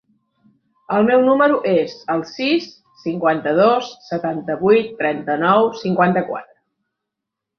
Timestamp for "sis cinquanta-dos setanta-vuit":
2.29-4.89